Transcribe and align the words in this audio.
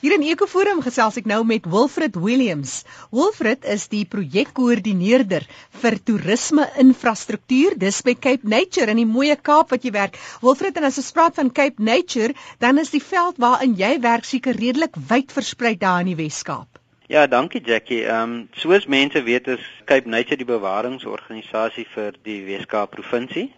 Hier 0.00 0.14
in 0.16 0.22
Ekoforum 0.24 0.78
gesels 0.80 1.18
ek 1.20 1.26
nou 1.28 1.42
met 1.44 1.66
Wilfred 1.68 2.14
Williams. 2.16 2.86
Wilfred 3.12 3.66
is 3.68 3.82
die 3.92 4.06
projekkoördineerder 4.08 5.44
vir 5.82 5.96
toerisme 6.08 6.64
infrastruktuur 6.80 7.76
dis 7.82 7.98
by 8.06 8.14
Cape 8.16 8.48
Nature 8.48 8.88
in 8.94 9.02
die 9.02 9.04
mooie 9.10 9.36
Kaap 9.36 9.74
wat 9.74 9.84
jy 9.84 9.92
werk. 9.92 10.16
Wilfred, 10.40 10.80
en 10.80 10.88
as 10.88 10.96
ons 11.02 11.12
praat 11.12 11.36
van 11.36 11.52
Cape 11.52 11.84
Nature, 11.84 12.32
dan 12.64 12.80
is 12.80 12.94
die 12.96 13.02
veld 13.04 13.36
waarin 13.44 13.76
jy 13.76 13.92
werk 14.00 14.24
seker 14.24 14.56
redelik 14.56 14.96
wyd 15.12 15.36
versprei 15.36 15.74
daar 15.76 16.00
in 16.00 16.14
die 16.14 16.18
Wes-Kaap. 16.22 16.80
Ja, 17.12 17.26
dankie 17.28 17.60
Jackie. 17.60 18.00
Ehm 18.08 18.38
um, 18.38 18.42
soos 18.56 18.88
mense 18.88 19.20
weet 19.28 19.52
is 19.52 19.70
Cape 19.84 20.08
Nature 20.08 20.40
die 20.40 20.48
bewaringsorganisasie 20.48 21.84
vir 21.92 22.16
die 22.24 22.40
Wes-Kaap 22.48 22.96
provinsie. 22.96 23.50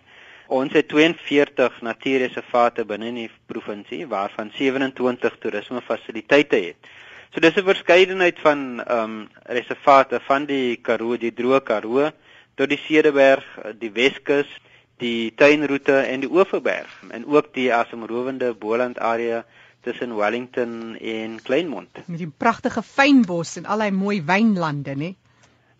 Ons 0.53 0.75
het 0.77 0.89
42 0.93 1.79
natuurreservate 1.81 2.85
binne 2.85 3.09
in 3.09 3.21
die 3.23 3.31
provinsie 3.49 4.03
waarvan 4.09 4.51
27 4.53 5.39
toerismefasiliteite 5.41 6.59
het. 6.67 6.91
So 7.33 7.41
dis 7.41 7.57
'n 7.57 7.65
verskeidenheid 7.65 8.39
van 8.39 8.83
ehm 8.85 9.05
um, 9.05 9.29
reservate 9.49 10.21
van 10.21 10.45
die 10.45 10.77
Karoo, 10.77 11.17
die 11.17 11.33
Droë 11.33 11.63
Karoo 11.63 12.11
tot 12.55 12.69
die 12.69 12.79
Cederberg, 12.79 13.45
die 13.79 13.93
Weskus, 13.93 14.51
die 14.99 15.33
Tuinroete 15.35 15.97
en 15.97 16.21
die 16.21 16.31
Oeverberg 16.31 16.93
en 17.11 17.27
ook 17.27 17.55
die 17.55 17.73
asemrowende 17.75 18.55
Boland 18.55 18.99
area 18.99 19.45
tussen 19.81 20.17
Wellington 20.17 20.97
en 21.01 21.43
Kleinmond. 21.43 21.89
Met 22.07 22.19
die 22.19 22.33
pragtige 22.37 22.83
fynbos 22.83 23.57
en 23.57 23.67
al 23.67 23.79
daai 23.79 23.91
mooi 23.91 24.23
wynlande, 24.23 24.95
né? 24.95 25.15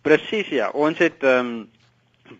Presies 0.01 0.49
ja. 0.49 0.69
Ons 0.69 0.97
het 0.97 1.23
ehm 1.23 1.45
um, 1.45 1.69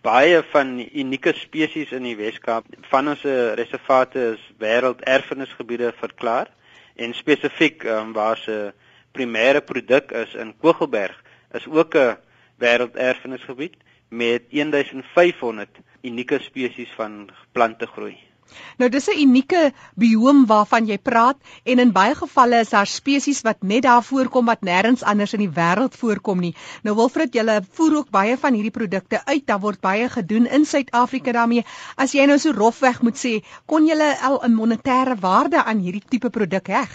baie 0.01 0.43
van 0.51 0.79
unieke 0.79 1.33
spesies 1.35 1.91
in 1.91 2.03
die 2.03 2.15
Weskaap. 2.15 2.65
Van 2.89 3.07
ons 3.07 3.23
reservate 3.59 4.19
is 4.33 4.43
wêrelderfenisgebiede 4.59 5.93
verklaar 5.99 6.49
en 6.95 7.13
spesifiek 7.13 7.83
um, 7.89 8.13
waar 8.13 8.37
se 8.37 8.73
primêre 9.13 9.61
produk 9.61 10.11
is 10.11 10.33
in 10.33 10.53
Kogelberg 10.57 11.15
is 11.53 11.67
ook 11.67 11.95
'n 11.95 12.17
wêrelderfenisgebied 12.57 13.75
met 14.09 14.43
1500 14.49 15.69
unieke 16.01 16.39
spesies 16.39 16.91
van 16.95 17.29
plante 17.51 17.85
groei. 17.85 18.32
Nou 18.77 18.89
dis 18.89 19.07
'n 19.09 19.19
unieke 19.19 19.71
bioom 19.95 20.45
waarvan 20.45 20.85
jy 20.85 20.97
praat 20.97 21.37
en 21.63 21.79
in 21.79 21.91
baie 21.91 22.15
gevalle 22.15 22.59
is 22.59 22.69
daar 22.69 22.87
spesies 22.87 23.41
wat 23.41 23.63
net 23.63 23.83
daar 23.83 24.03
voorkom 24.03 24.45
wat 24.45 24.61
nêrens 24.61 25.03
anders 25.03 25.33
in 25.33 25.39
die 25.39 25.55
wêreld 25.59 25.95
voorkom 25.95 26.39
nie. 26.39 26.55
Nou 26.83 26.95
Wilfred, 26.95 27.33
julle 27.33 27.61
voer 27.71 27.95
ook 27.97 28.09
baie 28.09 28.37
van 28.37 28.53
hierdie 28.53 28.71
produkte 28.71 29.25
uit. 29.25 29.47
Daar 29.47 29.59
word 29.59 29.81
baie 29.81 30.09
gedoen 30.09 30.45
in 30.45 30.65
Suid-Afrika 30.65 31.31
daarmee. 31.31 31.65
As 31.95 32.13
jy 32.13 32.25
nou 32.25 32.37
so 32.39 32.51
rofweg 32.51 33.01
moet 33.01 33.17
sê, 33.17 33.43
kon 33.65 33.87
julle 33.87 34.17
al 34.21 34.41
'n 34.43 34.53
monetêre 34.55 35.15
waarde 35.19 35.63
aan 35.63 35.79
hierdie 35.79 36.03
tipe 36.09 36.29
produk 36.29 36.67
heg? 36.67 36.89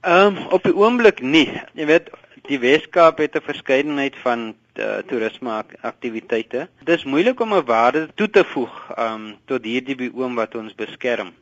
Ehm 0.00 0.36
um, 0.36 0.46
op 0.46 0.62
die 0.62 0.76
oomblik 0.76 1.20
nie. 1.20 1.60
Jy 1.74 1.86
weet, 1.86 2.10
die 2.48 2.58
Weskaap 2.58 3.18
het 3.18 3.36
'n 3.36 3.44
verskeidenheid 3.44 4.16
van 4.16 4.54
uh, 4.80 4.98
toerisme 5.06 5.64
aktiwiteite. 5.80 6.68
Dit 6.84 6.98
is 6.98 7.04
moeilik 7.04 7.40
om 7.40 7.54
'n 7.54 7.64
waarde 7.64 8.08
toe 8.14 8.30
te 8.30 8.44
voeg 8.44 8.74
um, 8.98 9.36
tot 9.44 9.64
hierdie 9.64 9.96
bioom 9.96 10.34
wat 10.34 10.54
ons 10.54 10.74
beskerm. 10.74 11.32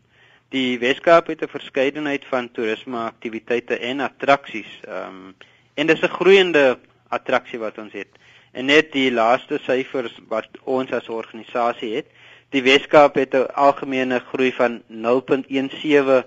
Die 0.48 0.78
Weskaap 0.78 1.26
het 1.26 1.42
'n 1.42 1.48
verskeidenheid 1.48 2.24
van 2.24 2.50
toerisme 2.50 2.98
aktiwiteite 2.98 3.78
en 3.78 4.00
attraksies. 4.00 4.80
Um, 4.88 5.34
en 5.74 5.86
dis 5.86 6.00
'n 6.00 6.16
groeiende 6.18 6.78
attraksie 7.08 7.58
wat 7.58 7.78
ons 7.78 7.92
het. 7.92 8.08
En 8.52 8.64
net 8.64 8.92
die 8.92 9.12
laaste 9.12 9.58
syfers 9.62 10.18
wat 10.28 10.48
ons 10.64 10.92
as 10.92 11.08
organisasie 11.08 11.94
het, 11.94 12.06
die 12.50 12.62
Weskaap 12.62 13.14
het 13.14 13.34
'n 13.34 13.52
algemene 13.54 14.18
groei 14.18 14.52
van 14.52 14.82
0.17 14.86 16.24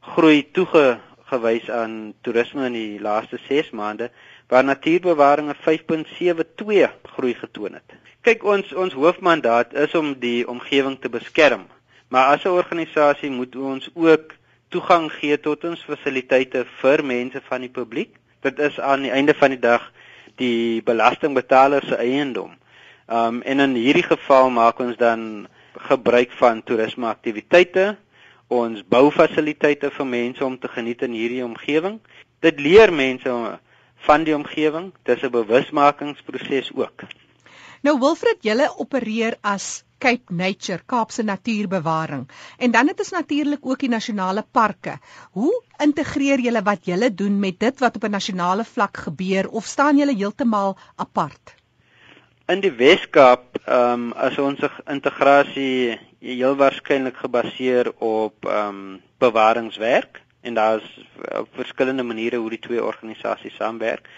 groei 0.00 0.50
toegewys 1.32 1.70
aan 1.70 2.12
toerisme 2.20 2.66
in 2.66 2.74
die 2.76 3.00
laaste 3.00 3.38
6 3.48 3.70
maande 3.72 4.10
waar 4.48 4.64
natuurbewaring 4.64 5.48
'n 5.48 5.56
5.72 5.64 6.92
groei 7.14 7.34
getoon 7.34 7.72
het. 7.72 7.88
Kyk 8.20 8.44
ons 8.44 8.72
ons 8.72 8.92
hoofmandaat 8.92 9.74
is 9.74 9.94
om 9.94 10.14
die 10.18 10.48
omgewing 10.48 11.00
te 11.00 11.08
beskerm, 11.08 11.66
maar 12.08 12.26
as 12.36 12.44
'n 12.44 12.48
organisasie 12.48 13.30
moet 13.30 13.56
ons 13.56 13.88
ook 13.94 14.34
toegang 14.68 15.12
gee 15.12 15.40
tot 15.40 15.64
ons 15.64 15.84
fasiliteite 15.84 16.66
vir 16.80 17.04
mense 17.04 17.40
van 17.48 17.60
die 17.60 17.70
publiek. 17.70 18.16
Dit 18.40 18.58
is 18.58 18.80
aan 18.80 19.02
die 19.02 19.10
einde 19.10 19.34
van 19.34 19.50
die 19.50 19.58
dag 19.58 19.92
die 20.36 20.82
belastingbetaler 20.82 21.82
se 21.84 21.96
eiendom. 21.96 22.52
Um 23.08 23.42
en 23.42 23.60
in 23.60 23.74
hierdie 23.74 24.08
geval 24.14 24.50
maak 24.50 24.78
ons 24.78 24.96
dan 24.96 25.48
gebruik 25.76 26.30
van 26.32 26.62
toerisme 26.62 27.06
aktiwiteite, 27.06 27.96
ons 28.52 28.82
bou 28.94 29.10
fasiliteite 29.10 29.90
vir 29.96 30.06
mense 30.06 30.44
om 30.44 30.58
te 30.58 30.68
geniet 30.68 31.02
in 31.06 31.16
hierdie 31.16 31.44
omgewing. 31.44 32.00
Dit 32.44 32.60
leer 32.60 32.92
mense 32.92 33.58
van 34.06 34.24
die 34.26 34.34
omgewing. 34.36 34.92
Dis 35.08 35.22
'n 35.22 35.30
bewusmakingsproses 35.30 36.72
ook. 36.74 37.06
Nou 37.82 37.98
Wilfred, 37.98 38.42
julle 38.46 38.68
opereer 38.78 39.36
as 39.42 39.84
Cape 39.98 40.34
Nature, 40.34 40.82
Kaapse 40.86 41.22
Natuurbewaring. 41.22 42.28
En 42.58 42.70
dan 42.70 42.88
het 42.88 42.98
ons 42.98 43.10
natuurlik 43.10 43.66
ook 43.66 43.78
die 43.78 43.88
nasionale 43.88 44.44
parke. 44.50 44.98
Hoe 45.30 45.62
integreer 45.78 46.40
julle 46.40 46.62
wat 46.62 46.84
julle 46.84 47.14
doen 47.14 47.38
met 47.38 47.58
dit 47.60 47.78
wat 47.78 47.96
op 47.96 48.04
'n 48.04 48.10
nasionale 48.10 48.64
vlak 48.64 48.96
gebeur 48.96 49.48
of 49.48 49.64
staan 49.64 49.96
julle 49.96 50.14
heeltemal 50.14 50.76
apart? 50.96 51.61
In 52.52 52.60
die 52.60 52.72
Wes-Kaap, 52.76 53.62
ehm 53.64 53.92
um, 53.92 54.08
as 54.12 54.34
ons 54.42 54.60
integrasie 54.90 55.94
heel 56.20 56.56
waarskynlik 56.60 57.16
gebaseer 57.22 57.88
op 57.96 58.44
ehm 58.44 58.68
um, 58.68 58.98
bewaringswerk 59.22 60.20
en 60.42 60.58
daar's 60.58 60.88
op 61.38 61.48
verskillende 61.56 62.02
maniere 62.02 62.42
hoe 62.42 62.50
die 62.52 62.58
twee 62.58 62.84
organisasies 62.84 63.56
saamwerk. 63.56 64.08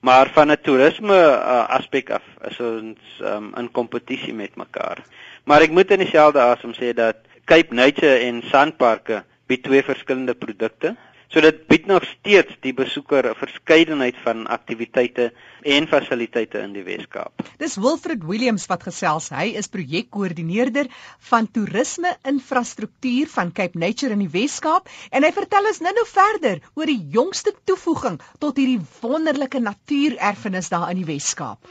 Maar 0.00 0.30
van 0.32 0.52
'n 0.52 0.60
toerisme 0.62 1.18
uh, 1.18 1.68
aspek 1.68 2.10
af 2.10 2.24
is 2.48 2.60
ons 2.60 3.20
um, 3.20 3.52
in 3.56 3.70
kompetisie 3.70 4.34
met 4.34 4.56
mekaar. 4.56 5.04
Maar 5.44 5.60
ek 5.60 5.76
moet 5.76 5.90
in 5.90 6.04
dieselfde 6.06 6.40
asem 6.40 6.72
sê 6.72 6.94
dat 6.94 7.16
Cape 7.44 7.74
Nature 7.74 8.18
en 8.18 8.42
Sandparke 8.42 9.24
bied 9.46 9.62
twee 9.62 9.82
verskillende 9.82 10.34
produkte. 10.34 10.96
So 11.32 11.40
dit 11.40 11.62
bied 11.64 11.86
nog 11.88 12.04
steeds 12.04 12.58
die 12.60 12.74
besoeker 12.76 13.24
'n 13.30 13.38
verskeidenheid 13.40 14.16
van 14.24 14.46
aktiwiteite 14.46 15.32
en 15.62 15.86
fasiliteite 15.88 16.58
in 16.58 16.74
die 16.76 16.82
Wes-Kaap. 16.84 17.40
Dis 17.56 17.76
Wilfred 17.76 18.26
Williams 18.28 18.66
wat 18.66 18.82
gesels. 18.82 19.30
Hy 19.32 19.46
is 19.56 19.70
projekkoördineerder 19.72 20.90
van 21.30 21.48
toerisme 21.50 22.12
infrastruktuur 22.28 23.32
van 23.32 23.52
Cape 23.52 23.78
Nature 23.78 24.12
in 24.12 24.26
die 24.26 24.28
Wes-Kaap 24.28 24.92
en 25.10 25.24
hy 25.24 25.32
vertel 25.32 25.70
ons 25.72 25.80
nou-nou 25.80 26.06
verder 26.12 26.60
oor 26.74 26.86
die 26.86 27.00
jongste 27.16 27.54
toevoeging 27.64 28.20
tot 28.38 28.60
hierdie 28.60 28.82
wonderlike 29.00 29.58
natuurerfenis 29.58 30.68
daar 30.68 30.90
in 30.90 31.00
die 31.00 31.08
Wes-Kaap. 31.14 31.64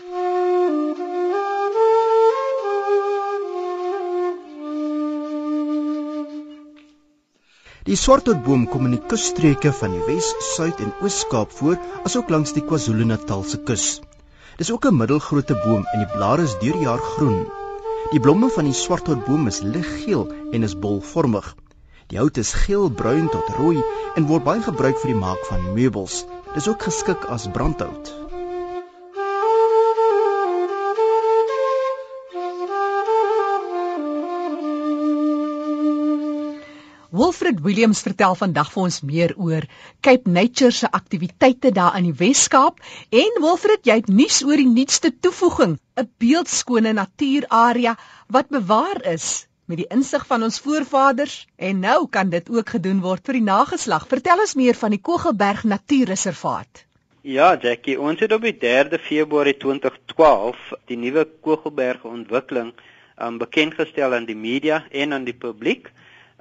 Die 7.82 7.96
swarthoutboom 7.98 8.68
kom 8.70 8.84
in 8.86 8.92
die 8.94 9.06
kusstreke 9.10 9.72
van 9.74 9.96
die 9.96 10.04
Wes, 10.06 10.28
Suid 10.52 10.84
en 10.86 10.92
Oos-Kaap 11.02 11.56
voor, 11.58 11.80
asook 12.06 12.30
langs 12.30 12.54
die 12.54 12.62
KwaZulu-Natalse 12.62 13.58
kus. 13.66 13.86
Dis 14.60 14.70
ook 14.70 14.86
'n 14.86 15.00
middelgrootte 15.00 15.58
boom 15.64 15.88
en 15.94 16.04
die 16.04 16.12
blare 16.14 16.46
is 16.46 16.54
deur 16.62 16.78
die 16.78 16.86
jaar 16.86 17.02
groen. 17.16 17.48
Die 18.12 18.20
blomme 18.20 18.52
van 18.54 18.70
die 18.70 18.78
swarthoutboom 18.84 19.48
is 19.48 19.64
liggeel 19.66 20.30
en 20.52 20.64
is 20.70 20.78
bolvormig. 20.78 21.56
Die 22.14 22.22
hout 22.22 22.38
is 22.38 22.54
geelbruin 22.54 23.30
tot 23.30 23.50
rooi 23.58 23.82
en 24.16 24.28
word 24.28 24.44
baie 24.44 24.62
gebruik 24.62 25.00
vir 25.02 25.16
die 25.16 25.22
maak 25.26 25.46
van 25.50 25.74
meubels. 25.74 26.26
Dis 26.54 26.68
ook 26.68 26.84
geskik 26.84 27.26
as 27.26 27.50
brandhout. 27.50 28.21
Wilfred 37.22 37.60
Williams 37.62 38.00
vertel 38.02 38.34
vandag 38.34 38.72
vir 38.74 38.82
ons 38.82 38.96
meer 39.06 39.32
oor 39.38 39.66
Cape 40.06 40.32
Nature 40.36 40.74
se 40.74 40.88
aktiwiteite 40.98 41.70
daar 41.76 41.94
in 42.00 42.08
die 42.08 42.16
Wes-Kaap 42.18 42.80
en 43.22 43.38
Wilfred, 43.44 43.84
jy 43.86 44.00
het 44.00 44.10
nuus 44.10 44.40
oor 44.48 44.58
die 44.58 44.70
nuutste 44.70 45.12
toevoeging, 45.26 45.76
'n 46.02 46.08
beeldskone 46.24 46.96
natuurarea 46.98 47.94
wat 48.38 48.50
bewaar 48.50 49.04
is 49.14 49.28
met 49.70 49.84
die 49.84 49.88
insig 49.98 50.26
van 50.32 50.48
ons 50.50 50.60
voorvaders 50.66 51.36
en 51.70 51.86
nou 51.86 52.08
kan 52.10 52.34
dit 52.34 52.50
ook 52.50 52.74
gedoen 52.78 53.06
word 53.06 53.26
vir 53.30 53.38
die 53.38 53.46
nageslag. 53.52 54.10
Vertel 54.16 54.42
ons 54.48 54.58
meer 54.58 54.82
van 54.82 54.98
die 54.98 55.02
Kogelberg 55.12 55.64
Natuurreservaat. 55.64 56.86
Ja, 57.22 57.54
Jackie, 57.54 58.00
ons 58.02 58.20
het 58.20 58.34
op 58.34 58.42
die 58.42 58.58
3de 58.58 58.98
Februarie 58.98 59.58
2012 59.62 60.74
die 60.90 60.98
nuwe 60.98 61.30
Kogelberg 61.46 62.04
ontwikkeling 62.04 62.74
um, 63.22 63.38
bekendgestel 63.38 64.14
aan 64.18 64.26
die 64.26 64.42
media 64.50 64.88
en 64.90 65.14
aan 65.14 65.30
die 65.30 65.38
publiek. 65.38 65.92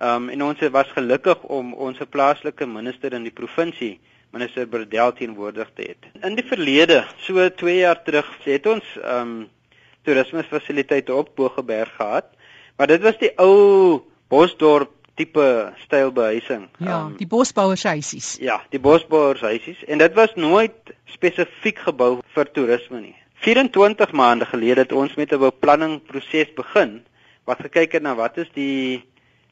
Ehm 0.01 0.23
um, 0.23 0.29
en 0.33 0.43
ons 0.43 0.61
was 0.73 0.93
gelukkig 0.97 1.43
om 1.43 1.75
ons 1.75 1.99
plaaslike 2.09 2.67
minister 2.67 3.13
in 3.13 3.27
die 3.27 3.35
provinsie, 3.37 3.99
minister 4.33 4.69
Berdel 4.69 5.13
teenwoordig 5.13 5.69
te 5.77 5.89
hê. 5.91 6.13
In 6.25 6.39
die 6.39 6.45
verlede, 6.49 7.03
so 7.27 7.49
2 7.63 7.75
jaar 7.83 8.01
terug, 8.07 8.31
het 8.45 8.67
ons 8.67 8.95
ehm 9.03 9.35
um, 9.35 9.49
toerismefasiliteite 10.09 11.13
op 11.13 11.35
Bogeberg 11.37 11.93
gehad, 11.99 12.31
maar 12.77 12.89
dit 12.89 13.03
was 13.05 13.19
die 13.21 13.29
ou 13.37 14.01
Bosdorp 14.33 14.95
tipe 15.21 15.73
styl 15.85 16.13
behuising. 16.17 16.69
Ja, 16.79 17.03
um, 17.03 17.17
die 17.21 17.29
bosbouershuisies. 17.29 18.39
Ja, 18.41 18.61
die 18.73 18.81
bosbouershuisies 18.81 19.85
en 19.85 20.01
dit 20.01 20.17
was 20.17 20.33
nooit 20.41 20.95
spesifiek 21.13 21.85
gebou 21.91 22.15
vir 22.35 22.53
toerisme 22.57 23.03
nie. 23.03 23.17
24 23.45 24.17
maande 24.17 24.49
gelede 24.49 24.87
het 24.87 24.97
ons 24.97 25.15
met 25.21 25.33
'n 25.33 25.45
beplanningproses 25.45 26.57
begin 26.57 27.03
wat 27.45 27.61
gekyk 27.61 27.93
het 27.93 28.03
na 28.03 28.15
wat 28.15 28.37
is 28.39 28.49
die 28.55 29.05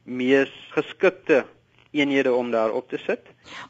mees 0.09 0.53
geskikte 0.75 1.45
eenhede 1.91 2.33
om 2.35 2.51
daar 2.51 2.71
op 2.71 2.89
te 2.89 2.99
sit. 3.01 3.21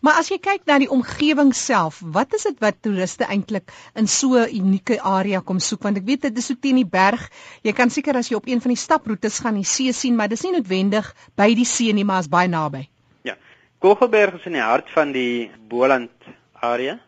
Maar 0.00 0.18
as 0.18 0.30
jy 0.30 0.38
kyk 0.42 0.64
na 0.66 0.78
die 0.82 0.90
omgewing 0.90 1.52
self, 1.54 2.00
wat 2.02 2.34
is 2.34 2.48
dit 2.48 2.58
wat 2.62 2.80
toeriste 2.82 3.28
eintlik 3.30 3.70
in 3.94 4.08
so 4.10 4.34
'n 4.38 4.50
unieke 4.54 5.00
area 5.00 5.40
kom 5.40 5.58
soek 5.58 5.82
want 5.82 5.96
ek 5.96 6.06
weet 6.06 6.22
dit 6.22 6.38
is 6.38 6.46
so 6.46 6.54
teen 6.54 6.76
die 6.82 6.86
berg. 6.86 7.30
Jy 7.62 7.72
kan 7.72 7.90
seker 7.90 8.16
as 8.16 8.28
jy 8.28 8.36
op 8.36 8.46
een 8.46 8.60
van 8.60 8.74
die 8.74 8.82
staproetes 8.84 9.38
gaan 9.38 9.54
die 9.54 9.64
see 9.64 9.92
sien, 9.92 10.16
maar 10.16 10.28
dis 10.28 10.42
nie 10.42 10.52
noodwendig 10.52 11.14
by 11.36 11.54
die 11.54 11.64
see 11.64 11.92
nie, 11.92 12.04
maar 12.04 12.20
is 12.20 12.28
baie 12.28 12.48
naby. 12.48 12.88
Ja. 13.22 13.36
Kogelberg 13.78 14.34
is 14.34 14.46
in 14.46 14.52
die 14.52 14.60
hart 14.62 14.90
van 14.90 15.12
die 15.12 15.50
Boland 15.68 16.10
area. 16.60 16.98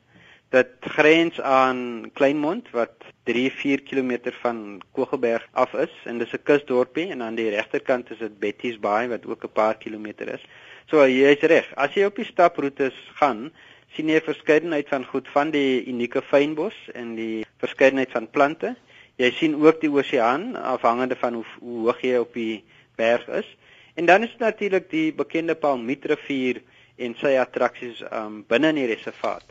Dit 0.50 0.70
grens 0.80 1.40
aan 1.40 2.10
Kleinmond 2.12 2.70
wat 2.74 3.04
3-4 3.30 3.84
km 3.86 4.32
van 4.42 4.80
Kogelberg 4.92 5.44
af 5.52 5.74
is 5.78 5.92
en 6.10 6.18
dis 6.18 6.32
'n 6.34 6.42
kusdorpie 6.42 7.10
en 7.14 7.22
aan 7.22 7.36
die 7.38 7.50
regterkant 7.50 8.10
is 8.10 8.18
dit 8.18 8.38
Betty's 8.38 8.78
Bay 8.80 9.08
wat 9.08 9.26
ook 9.26 9.44
'n 9.44 9.52
paar 9.52 9.76
kilometer 9.78 10.28
is. 10.34 10.42
So 10.86 11.06
jy's 11.06 11.40
reg. 11.40 11.70
As 11.76 11.94
jy 11.94 12.04
op 12.04 12.16
die 12.16 12.24
staproetes 12.24 12.94
gaan, 13.14 13.52
sien 13.94 14.08
jy 14.08 14.16
'n 14.16 14.30
verskeidenheid 14.32 14.88
van 14.88 15.04
goed 15.04 15.28
van 15.28 15.50
die 15.50 15.86
unieke 15.86 16.22
fynbos 16.22 16.74
en 16.94 17.14
die 17.14 17.46
verskeidenheid 17.58 18.10
van 18.10 18.30
plante. 18.30 18.74
Jy 19.16 19.30
sien 19.30 19.54
ook 19.54 19.80
die 19.80 19.90
oseaan 19.90 20.56
afhangende 20.56 21.16
van 21.16 21.34
hoe, 21.34 21.44
hoe 21.60 21.78
hoog 21.86 22.00
jy 22.00 22.16
op 22.16 22.34
die 22.34 22.64
berg 22.96 23.28
is. 23.28 23.56
En 23.94 24.06
dan 24.06 24.22
is 24.22 24.34
natuurlik 24.38 24.90
die 24.90 25.12
bekende 25.12 25.54
Palmietrivier 25.54 26.62
en 26.96 27.14
sy 27.14 27.36
attraksies 27.38 28.02
um, 28.12 28.44
binne 28.48 28.68
in 28.68 28.74
die 28.74 28.86
reservaat. 28.86 29.44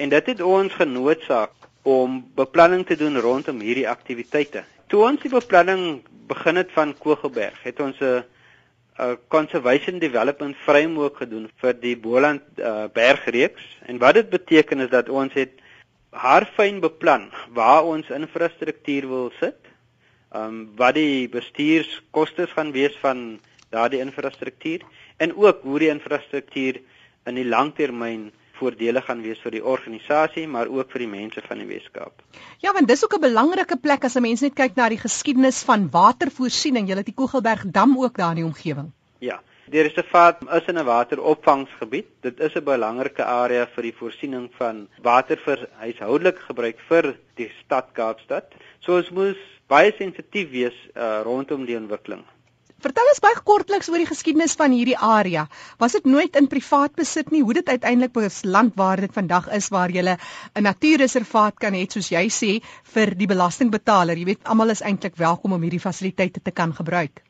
En 0.00 0.08
dit 0.08 0.26
het 0.32 0.40
ons 0.40 0.72
genootsaak 0.72 1.52
om 1.82 2.20
beplanning 2.34 2.86
te 2.88 2.96
doen 2.96 3.18
rondom 3.20 3.58
hierdie 3.60 3.88
aktiwiteite. 3.88 4.62
Toe 4.88 5.02
ons 5.04 5.20
die 5.20 5.32
beplanning 5.32 6.00
begin 6.30 6.56
het 6.56 6.70
van 6.72 6.94
Kogelberg, 6.96 7.58
het 7.66 7.80
ons 7.84 8.00
'n 8.00 8.22
'n 9.00 9.18
conservation 9.28 9.98
development 9.98 10.56
framework 10.64 11.16
gedoen 11.16 11.50
vir 11.60 11.74
die 11.80 11.96
Boland 11.96 12.42
uh, 12.58 12.84
bergreeks 12.92 13.64
en 13.86 13.98
wat 13.98 14.14
dit 14.14 14.30
beteken 14.30 14.80
is 14.80 14.90
dat 14.90 15.08
ons 15.08 15.32
het 15.32 15.52
haarfyn 16.10 16.80
beplan 16.80 17.30
waar 17.52 17.84
ons 17.84 18.10
infrastruktuur 18.10 19.08
wil 19.08 19.30
sit. 19.40 19.60
Ehm 20.32 20.44
um, 20.44 20.68
wat 20.76 20.94
die 20.94 21.28
bestuurskoste 21.28 22.46
gaan 22.46 22.72
wees 22.72 22.96
van 23.00 23.40
daardie 23.68 24.00
infrastruktuur 24.00 24.80
en 25.16 25.36
ook 25.36 25.62
hoe 25.62 25.78
die 25.78 25.88
infrastruktuur 25.88 26.80
in 27.24 27.34
die 27.34 27.48
langtermyn 27.48 28.30
voordele 28.60 29.02
gaan 29.06 29.22
wees 29.24 29.40
vir 29.44 29.56
die 29.56 29.64
organisasie 29.74 30.46
maar 30.48 30.68
ook 30.68 30.92
vir 30.92 31.06
die 31.06 31.10
mense 31.10 31.42
van 31.48 31.58
die 31.62 31.68
Weskaap. 31.68 32.22
Ja, 32.64 32.72
want 32.76 32.88
dis 32.88 33.04
ook 33.04 33.16
'n 33.16 33.26
belangrike 33.26 33.76
plek 33.76 34.04
as 34.04 34.16
'n 34.16 34.22
mens 34.22 34.40
net 34.40 34.54
kyk 34.54 34.76
na 34.76 34.88
die 34.88 35.04
geskiedenis 35.04 35.62
van 35.64 35.90
watervoorsiening. 35.90 36.88
Jy 36.88 36.96
het 36.96 37.06
die 37.06 37.20
Kogelberg 37.22 37.64
dam 37.66 37.98
ook 37.98 38.16
daar 38.16 38.36
in 38.36 38.42
die 38.42 38.50
omgewing. 38.52 38.92
Ja. 39.18 39.40
Die 39.70 39.82
reservaat 39.86 40.40
is 40.56 40.66
in 40.66 40.78
'n 40.78 40.84
wateropvangsgebied. 40.84 42.06
Dit 42.20 42.40
is 42.40 42.54
'n 42.54 42.64
belangrike 42.64 43.24
area 43.24 43.66
vir 43.74 43.82
die 43.82 43.94
voorsiening 43.94 44.50
van 44.58 44.88
water 45.02 45.36
vir 45.36 45.68
huishoudelike 45.78 46.40
gebruik 46.48 46.78
vir 46.88 47.14
die 47.36 47.50
stad 47.64 47.92
Kaapstad. 47.92 48.44
So 48.80 48.96
ons 48.96 49.10
moes 49.10 49.36
baie 49.68 49.92
sensitief 49.96 50.50
wees 50.50 50.74
uh, 50.96 51.20
rondom 51.22 51.66
die 51.66 51.76
ontwikkeling. 51.76 52.24
Vertel 52.80 53.08
ons 53.12 53.20
baie 53.20 53.36
kortliks 53.44 53.90
oor 53.92 54.00
die 54.00 54.08
geskiedenis 54.08 54.54
van 54.56 54.72
hierdie 54.72 54.96
area. 54.96 55.42
Was 55.82 55.92
dit 55.98 56.06
nooit 56.08 56.36
in 56.40 56.46
privaat 56.48 56.94
besit 56.96 57.28
nie? 57.34 57.42
Hoe 57.44 57.58
dit 57.58 57.68
uiteindelik 57.68 58.14
beland 58.14 58.72
waar 58.80 59.02
dit 59.04 59.12
vandag 59.12 59.50
is 59.52 59.68
waar 59.68 59.90
jy 59.92 60.00
'n 60.00 60.62
natuurreservaat 60.64 61.58
kan 61.60 61.74
hê 61.74 61.84
soos 61.86 62.08
jy 62.08 62.24
sê 62.28 62.62
vir 62.94 63.14
die 63.14 63.26
belastingbetaler. 63.26 64.16
Jy 64.16 64.24
weet 64.24 64.44
almal 64.44 64.70
is 64.70 64.80
eintlik 64.80 65.16
welkom 65.16 65.52
om 65.52 65.62
hierdie 65.62 65.80
fasiliteite 65.80 66.40
te 66.40 66.50
kan 66.50 66.72
gebruik. 66.72 67.20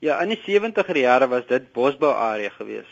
Ja, 0.00 0.22
in 0.22 0.28
die 0.28 0.40
70er 0.46 0.96
jare 0.96 1.28
was 1.28 1.46
dit 1.46 1.72
bosbou 1.72 2.14
area 2.14 2.50
gewees 2.50 2.88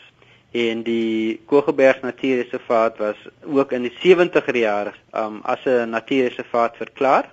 en 0.51 0.83
die 0.83 1.41
Kogelberg 1.45 2.01
Natuurreservaat 2.01 2.97
was 2.97 3.17
ook 3.43 3.71
in 3.71 3.81
die 3.81 3.97
70er 4.03 4.55
jare 4.55 4.93
um, 5.13 5.41
as 5.43 5.65
'n 5.65 5.89
natuurreservaat 5.89 6.77
verklaar 6.77 7.31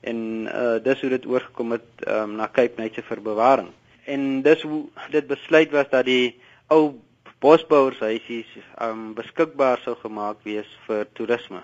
en 0.00 0.46
uh, 0.46 0.78
dis 0.84 1.00
hoe 1.00 1.10
dit 1.10 1.26
oorgekom 1.26 1.72
het 1.72 2.06
um, 2.06 2.36
na 2.36 2.48
Cape 2.52 2.80
Nature 2.80 3.06
vir 3.06 3.20
bewaring 3.20 3.72
en 4.06 4.42
dis 4.42 4.62
hoe 4.62 4.84
dit 5.10 5.26
besluit 5.26 5.70
was 5.70 5.88
dat 5.90 6.06
die 6.06 6.40
ou 6.68 6.94
bosbouershuisies 7.42 8.50
um 8.80 9.12
beskikbaar 9.18 9.80
sou 9.82 9.94
gemaak 9.98 10.42
wees 10.46 10.68
vir 10.86 11.06
toerisme. 11.18 11.62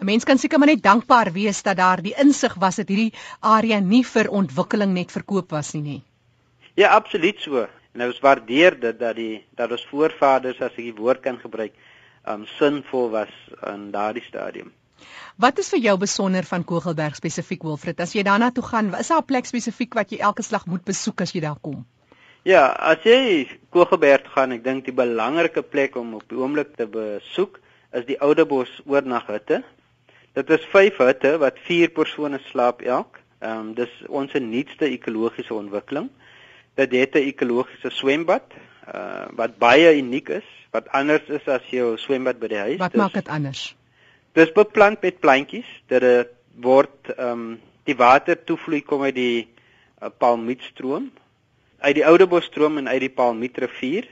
'n 0.00 0.06
Mens 0.08 0.24
kan 0.24 0.38
seker 0.38 0.58
maar 0.58 0.72
net 0.72 0.82
dankbaar 0.82 1.32
wees 1.32 1.62
dat 1.62 1.76
daar 1.76 2.02
die 2.02 2.14
insig 2.16 2.54
was 2.54 2.76
dat 2.76 2.88
hierdie 2.88 3.12
area 3.40 3.80
nie 3.80 4.04
vir 4.04 4.30
ontwikkeling 4.30 4.94
net 4.94 5.12
verkoop 5.12 5.50
was 5.50 5.74
nie 5.74 5.82
nie. 5.82 6.02
Ja, 6.74 6.88
absoluut 6.88 7.40
so. 7.40 7.66
Nou 7.92 8.08
ons 8.08 8.20
waardeer 8.20 8.80
dit 8.80 8.98
dat 8.98 9.16
die 9.16 9.44
dat 9.56 9.70
ons 9.70 9.86
voorvaders 9.90 10.60
as 10.60 10.72
ek 10.72 10.84
die 10.84 10.96
woord 10.96 11.20
kan 11.20 11.38
gebruik, 11.38 11.72
um 12.26 12.46
sinvol 12.56 13.10
was 13.10 13.32
in 13.66 13.90
daardie 13.90 14.24
stadium. 14.24 14.72
Wat 15.36 15.58
is 15.58 15.68
vir 15.72 15.80
jou 15.80 15.96
besonder 15.98 16.44
van 16.44 16.64
Kogelberg 16.64 17.16
spesifiek 17.16 17.62
Wilfred? 17.62 18.00
As 18.00 18.12
jy 18.12 18.22
daarna 18.22 18.50
toe 18.50 18.64
gaan, 18.64 18.94
is 18.98 19.08
daar 19.08 19.22
'n 19.22 19.24
plek 19.24 19.46
spesifiek 19.46 19.94
wat 19.94 20.10
jy 20.10 20.18
elke 20.18 20.42
slag 20.42 20.66
moet 20.66 20.84
besoek 20.84 21.20
as 21.20 21.32
jy 21.32 21.40
daar 21.40 21.58
kom? 21.60 21.86
Ja, 22.42 22.66
as 22.72 23.02
jy 23.04 23.48
Kogelberg 23.70 24.30
gaan, 24.32 24.52
ek 24.52 24.64
dink 24.64 24.84
die 24.84 24.94
belangrike 24.96 25.62
plek 25.62 25.96
om 25.96 26.14
op 26.14 26.28
die 26.28 26.38
oomblik 26.38 26.76
te 26.76 26.86
besoek 26.86 27.60
is 27.92 28.06
die 28.06 28.20
Oudebos 28.20 28.70
oornaghutte. 28.86 29.62
Dit 30.32 30.50
is 30.50 30.64
5 30.72 30.96
hutte 30.96 31.38
wat 31.38 31.58
4 31.66 31.88
persone 31.88 32.40
slaap 32.50 32.82
elk. 32.82 33.18
Ehm 33.40 33.58
um, 33.58 33.74
dis 33.74 33.90
ons 34.08 34.32
nuutste 34.32 34.84
ekologiese 34.84 35.54
ontwikkeling. 35.54 36.08
Dit 36.76 36.92
het 36.92 37.14
'n 37.14 37.28
ekologiese 37.28 37.90
swembad 37.90 38.42
uh, 38.94 39.26
wat 39.36 39.58
baie 39.58 39.96
uniek 39.98 40.28
is, 40.28 40.48
wat 40.70 40.88
anders 40.88 41.28
is 41.28 41.48
as 41.48 41.66
jou 41.70 41.96
swembad 41.98 42.38
by 42.38 42.48
die 42.48 42.58
huis. 42.58 42.78
Wat 42.78 42.92
dis, 42.92 43.00
maak 43.00 43.12
dit 43.12 43.28
anders? 43.28 43.76
Dis 44.38 44.52
beplant 44.54 45.00
met 45.02 45.18
plantjies 45.20 45.66
dat 45.90 46.04
dit 46.06 46.30
word 46.62 47.10
ehm 47.16 47.30
um, 47.32 47.58
die 47.88 47.96
water 47.96 48.36
toevloei 48.36 48.82
kom 48.86 49.02
uit 49.02 49.16
die 49.16 49.48
uh, 50.02 50.10
Palmietstroom 50.22 51.08
uit 51.80 51.96
die 51.96 52.04
Oudebosstroom 52.06 52.76
en 52.78 52.88
uit 52.88 53.00
die 53.00 53.10
Palmietrivier. 53.10 54.06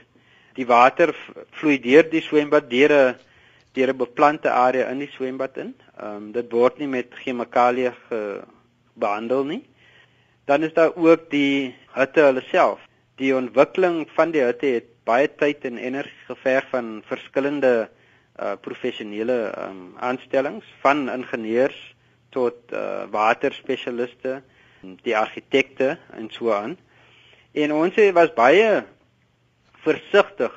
Die 0.57 0.65
water 0.67 1.13
vloei 1.59 1.77
deur 1.79 2.09
die 2.09 2.23
swembad 2.25 2.67
deur 2.69 2.91
'n 2.91 3.15
deur 3.77 3.93
'n 3.93 3.97
beplante 3.97 4.49
area 4.51 4.89
in 4.89 4.99
die 4.99 5.11
swembad 5.15 5.57
in. 5.57 5.73
Ehm 5.99 6.15
um, 6.15 6.31
dit 6.31 6.51
word 6.51 6.79
nie 6.79 6.87
met 6.87 7.15
chemikalieë 7.23 7.93
behandel 8.99 9.43
nie. 9.45 9.63
Dan 10.45 10.63
is 10.63 10.73
daar 10.73 10.95
ook 10.95 11.29
die 11.29 11.75
hutte 11.93 12.21
hulle 12.21 12.43
self. 12.51 12.79
Die 13.15 13.35
ontwikkeling 13.35 14.09
van 14.15 14.31
die 14.31 14.41
hutte 14.41 14.65
het 14.65 14.89
baie 15.05 15.27
tyd 15.27 15.65
en 15.65 15.77
energie 15.77 16.25
geverg 16.27 16.67
van 16.69 17.03
verskillende 17.05 17.89
uh 18.39 18.55
professionele 18.61 19.53
um 19.67 19.95
aanstellings 19.99 20.65
van 20.81 21.09
ingenieurs 21.09 21.79
tot 22.29 22.71
uh 22.71 23.05
waterspesialiste, 23.11 24.41
die 25.03 25.17
argitekte 25.17 25.97
en 26.15 26.29
so 26.31 26.51
aan. 26.51 26.77
En 27.51 27.73
ons 27.73 27.95
was 28.13 28.33
baie 28.33 28.83
versigtig 29.83 30.53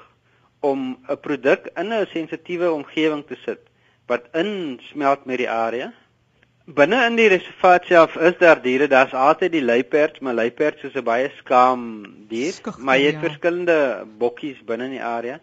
om 0.60 0.98
'n 1.08 1.20
produk 1.20 1.70
in 1.74 1.92
'n 1.92 2.06
sensitiewe 2.06 2.72
omgewing 2.72 3.26
te 3.26 3.36
sit 3.44 3.60
wat 4.06 4.28
insmelt 4.32 5.24
met 5.24 5.38
die 5.38 5.50
area. 5.50 5.92
Binne 6.64 7.06
in 7.06 7.16
die 7.16 7.28
reservaat 7.28 7.86
self 7.90 8.16
is 8.16 8.36
daar 8.38 8.62
diere, 8.62 8.86
daar's 8.86 9.14
altyd 9.14 9.52
die 9.52 9.64
luiperd, 9.64 10.20
maar 10.20 10.34
luiperd 10.34 10.84
is 10.84 10.94
'n 10.94 11.04
baie 11.04 11.30
skaam 11.38 11.80
dier, 12.28 12.52
Skog, 12.52 12.78
maar 12.78 12.98
jy 12.98 13.06
het 13.06 13.20
ja. 13.20 13.28
verskillende 13.28 14.06
bokkies 14.18 14.62
binne 14.64 14.84
in 14.84 14.90
die 14.90 15.02
area. 15.02 15.40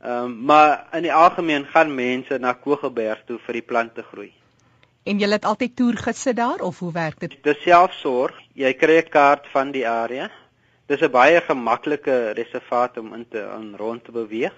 Ehm 0.00 0.24
um, 0.24 0.44
maar 0.44 0.86
in 0.92 1.02
die 1.02 1.12
algemeen 1.12 1.64
gaan 1.66 1.94
mense 1.94 2.38
na 2.38 2.52
Kogelberg 2.52 3.24
toe 3.26 3.38
vir 3.46 3.52
die 3.58 3.66
plante 3.66 4.02
groei. 4.02 4.32
En 5.02 5.18
jy 5.18 5.28
het 5.32 5.44
altyd 5.44 5.76
toer 5.76 5.96
gesit 5.96 6.36
daar 6.36 6.60
of 6.60 6.78
hoe 6.78 6.92
werk 6.92 7.18
dit? 7.20 7.34
Dis 7.42 7.62
selfsorg. 7.64 8.36
Jy 8.54 8.72
kry 8.78 8.98
'n 8.98 9.08
kaart 9.10 9.46
van 9.52 9.72
die 9.72 9.88
area. 9.88 10.30
Dis 10.86 11.00
'n 11.00 11.10
baie 11.10 11.40
gemaklike 11.40 12.32
reservaat 12.38 12.98
om 12.98 13.14
in 13.14 13.26
te 13.28 13.40
in 13.58 13.74
rond 13.76 14.04
te 14.04 14.12
beweeg. 14.12 14.54